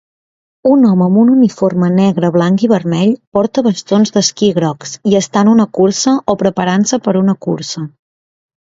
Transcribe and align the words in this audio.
Un 0.69 0.85
home 0.91 1.03
amb 1.07 1.19
un 1.23 1.29
uniforme 1.33 1.89
negre, 1.97 2.31
blanc 2.37 2.65
i 2.69 2.71
vermell 2.73 3.13
porta 3.39 3.65
bastons 3.69 4.15
d'esquí 4.17 4.51
grocs 4.59 4.97
i 5.13 5.17
està 5.23 5.47
en 5.49 5.55
una 5.55 5.71
cursa 5.81 6.19
o 6.35 6.41
preparant-se 6.45 7.05
per 7.09 7.19
a 7.19 7.25
una 7.25 7.41
cursa 7.49 7.89